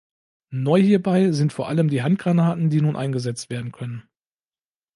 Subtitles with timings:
[0.55, 4.01] Neu hierbei sind vor allem die Handgranaten, die nun eingesetzt werden können.